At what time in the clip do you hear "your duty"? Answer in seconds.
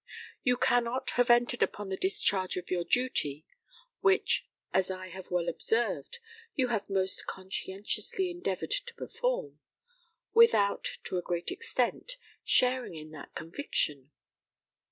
2.71-3.45